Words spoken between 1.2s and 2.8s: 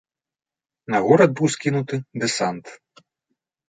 быў скінуты дэсант.